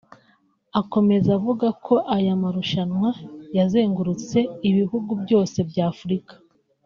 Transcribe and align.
Akomeza 0.79 1.29
avuga 1.37 1.67
ko 1.85 1.95
aya 2.15 2.33
marushanwa 2.41 3.09
yazengurutse 3.57 4.37
ibihugu 4.69 5.11
byose 5.23 5.57
bya 5.69 5.85
Afurika 5.93 6.33